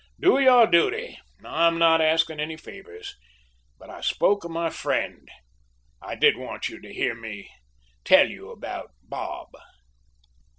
[0.19, 1.19] Do your duty.
[1.45, 3.15] I'm not asking any favours.
[3.77, 5.29] But, I spoke of my friend.
[6.01, 7.51] I did want you to hear me
[8.03, 9.49] tell you about Bob."